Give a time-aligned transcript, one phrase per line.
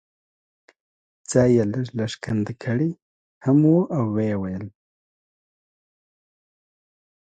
[1.31, 2.91] ځای یې لږ لږ کندې کړی
[3.45, 4.65] هم و او یې لیدل.